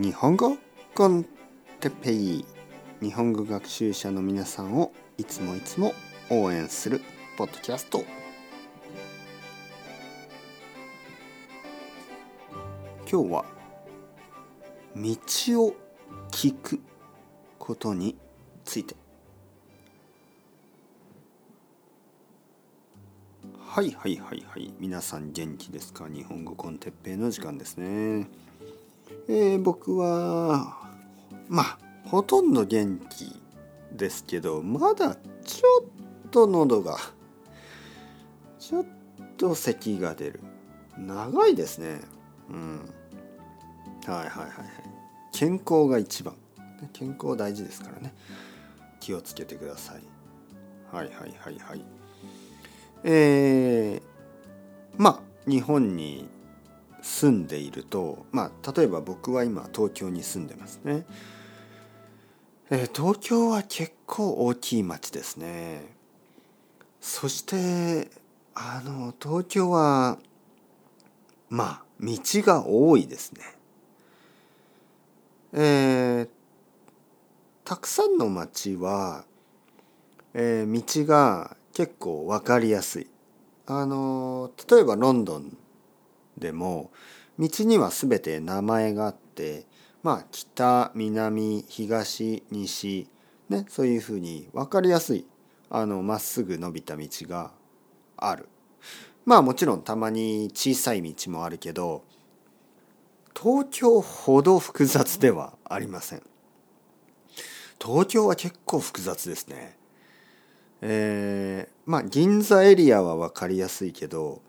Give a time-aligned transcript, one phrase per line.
[0.00, 0.56] 日本語
[0.94, 1.26] コン
[1.78, 2.46] テペイ。
[3.02, 5.92] 日本語学習者の皆さんをいつもいつも
[6.30, 7.02] 応援する
[7.36, 8.02] ポッドキャスト。
[13.12, 13.44] 今日は
[14.96, 15.74] 道を
[16.30, 16.80] 聞く
[17.58, 18.16] ことに
[18.64, 18.96] ついて。
[23.58, 24.72] はいはいはいはい。
[24.78, 26.08] 皆さん元気ですか？
[26.08, 28.26] 日本語コンテッペイの時間ですね。
[29.28, 30.76] えー、僕は
[31.48, 33.40] まあほとんど元気
[33.92, 36.98] ですけどまだちょっと喉が
[38.58, 38.84] ちょっ
[39.36, 40.40] と咳が出る。
[40.98, 42.00] 長いですね。
[42.50, 42.78] うん。
[44.06, 44.66] はいはいはいはい。
[45.32, 46.34] 健康が一番。
[46.92, 48.14] 健康大事ですからね。
[49.00, 50.02] 気をつけてください。
[50.94, 51.84] はいはいはいはい。
[53.04, 54.02] えー、
[54.98, 56.28] まあ日本に
[57.10, 61.04] 住んでいるとまあ例えば僕は今東京に住んでますね、
[62.70, 65.82] えー、東京は結構大きい町ですね。
[67.00, 68.10] そして
[68.54, 70.18] あの東京は
[71.48, 73.40] まあ道が多いですね。
[75.52, 76.28] えー、
[77.64, 79.24] たくさんの町は、
[80.32, 83.08] えー、道が結構分かりやすい。
[83.66, 85.56] あの例えばロンドン
[86.40, 86.90] でも
[87.38, 89.66] 道には全て名前があって
[90.02, 93.06] まあ北南東西
[93.48, 95.26] ねそういうふうに分かりやすい
[95.68, 97.52] あのまっすぐ伸びた道が
[98.16, 98.48] ある。
[99.24, 102.02] まあもちろんたまに小さい道もあるけど
[103.40, 106.22] 東京ほど複雑ではありません。
[107.80, 109.78] 東京は結構複雑ですね。
[110.82, 114.42] えー、まあ銀座エリアは分かりやすいけど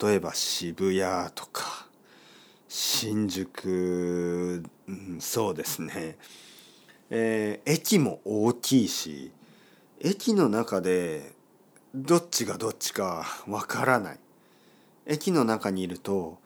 [0.00, 1.86] 例えば渋谷とか
[2.68, 6.16] 新宿、うん、そうですね、
[7.10, 9.30] えー、駅も大きいし
[10.00, 11.34] 駅の中で
[11.94, 14.18] どっちがどっちか分からない。
[15.06, 16.38] 駅の中にいると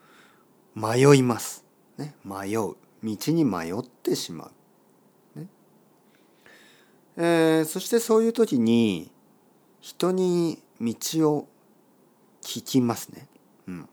[0.74, 1.64] 迷います、
[1.96, 2.76] ね、迷う。
[3.02, 4.50] 道に迷ってしまう。
[7.16, 9.10] えー、そしてそういう時に
[9.80, 10.94] 人に道
[11.32, 11.48] を
[12.48, 13.28] 聞きますね。
[13.66, 13.88] うん、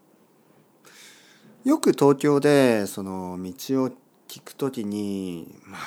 [1.66, 3.90] よく東京でその道を
[4.30, 5.82] 聞く時に、まあ、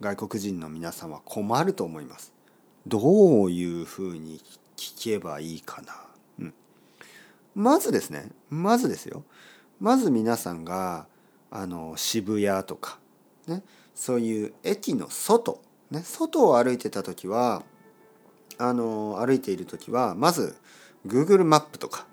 [0.00, 2.32] 外国人の皆さんは困ると思います。
[2.86, 4.40] どういうふうに
[4.74, 5.92] 聞けばいいかな。
[6.38, 6.54] うん、
[7.54, 9.22] まずですねまずですよ
[9.78, 11.06] まず皆さんが
[11.50, 12.98] あの渋谷とか、
[13.46, 13.62] ね、
[13.94, 15.60] そういう駅の外
[15.90, 17.62] ね、外を歩いてた時は
[18.56, 20.56] あの歩いている時はまず
[21.06, 22.06] Google マップとか、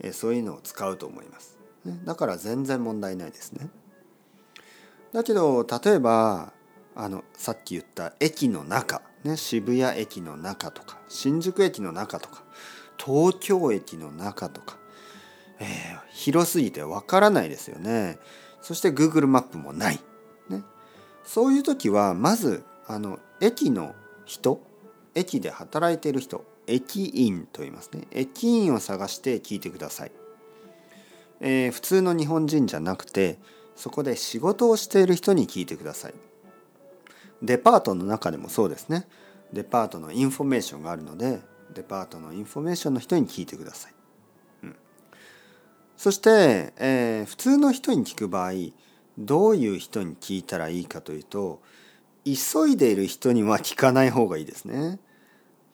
[0.00, 3.68] えそういうのを使うと思います、ね、だから全然問題ないですね。
[5.12, 6.52] だけど例えば
[6.96, 12.42] あのさっき言った駅の中、ね、渋谷駅の中とか新宿駅の中とか
[12.96, 14.76] 東京駅の中とか、
[15.60, 18.18] えー、広すぎてわからないですよね。
[18.60, 20.00] そして Google マップもない、
[20.48, 20.62] ね、
[21.24, 23.94] そういう時はまずあの駅の
[24.24, 24.60] 人
[25.14, 28.06] 駅で働いている人駅員と言いますね。
[28.10, 30.12] 駅員を探して聞いてください、
[31.40, 33.38] えー、普通の日本人じゃなくて
[33.76, 36.14] そこで仕事をしている人に聞いてください。
[37.42, 39.06] デパートの中でもそうですね。
[39.52, 41.40] デパートのインフォメーションがあるので
[41.74, 43.94] デパートのインフォメーションの人に聞いてください、
[44.64, 44.76] うん、
[45.96, 48.52] そして、えー、普通の人に聞く場合
[49.16, 51.62] どういう人に聞いたらいいかというと
[52.24, 54.98] 急いでいる人には聞かない方がいいですね。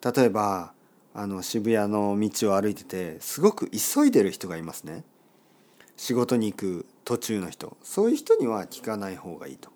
[0.02, 0.72] 例えば
[1.12, 5.04] あの渋谷の道を歩いててすごく急いでる人がいますね。
[5.96, 9.70] 仕事に行く途中の人そういう人には聞かない方がいいと。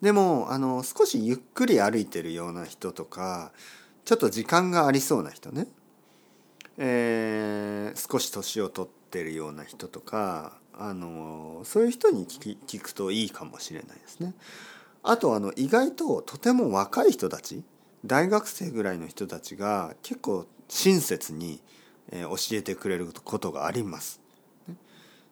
[0.00, 3.52] でもあの少しゆっくり歩いてるような人とか
[4.04, 5.66] ちょっと時間がありそうな人ね、
[6.78, 14.34] えー、少し年を取ってるような人とかあのそういう人に聞くといいかもしれないですね。
[15.02, 17.64] あとあの意外ととても若い人たち
[18.04, 21.60] 大学生ぐらいの人たちが結構親切に
[22.10, 24.20] 教えてくれることがあります。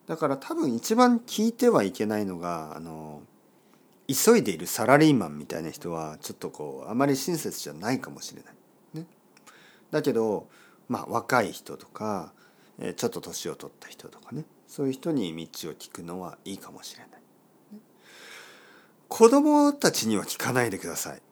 [0.06, 3.22] だから多分一番聞いてはいけないのがあの
[4.06, 8.54] 急いでいるサラリーマンみたいな人はちょっとこうあまり親切じゃないかもしれない。
[8.94, 9.06] ね、
[9.90, 10.48] だけど
[10.88, 12.32] まあ若い人とか
[12.96, 17.10] ちょっと年を取った人とかねそういう人に道を聞くのはいいかもしれない。
[19.08, 21.22] 子供たちには聞かないでください。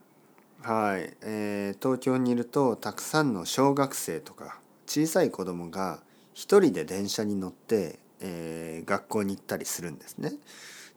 [0.64, 6.00] はい、えー、東京にいるとたくさんの小学生とか小さい子供が
[6.32, 10.32] 一人で電車に乗って、えー、学校に行ったりするんですね。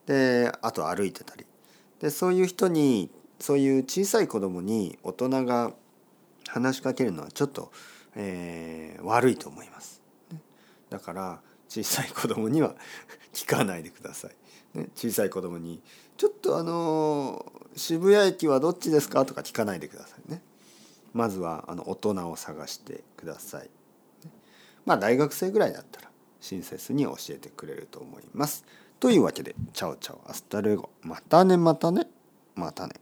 [0.05, 1.45] であと歩いてたり
[1.99, 3.09] でそういう人に
[3.39, 5.73] そういう小さい子供に大人が
[6.47, 7.73] 話しかけるのはちょっと、
[8.15, 10.01] えー、悪いと思います。
[10.89, 12.73] だから小さい子供には
[13.35, 14.31] 聞かないでください。
[14.77, 15.81] ね、小さい子供に
[16.17, 20.41] 「ちょっとあの渋谷駅はどっちですか?」とか聞かないでくださいね。
[21.13, 23.69] まずはあの大人を探してください。
[24.85, 26.09] まあ大学生ぐらいだったら
[26.39, 28.63] 親切に教えてくれると思います。
[28.99, 30.89] というわけで、 ciao ciao、hasta luego。
[31.01, 32.09] またね、またね、
[32.55, 32.95] またね。